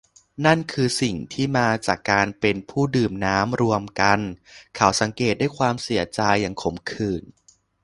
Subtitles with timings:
[0.45, 4.19] นั่นคือสิ่งที่มาจากการเป็นผู้ดื่มน้ำรวมกัน
[4.75, 7.23] เขาสังเกตด้วยความเสียใจอย่างขมขื่น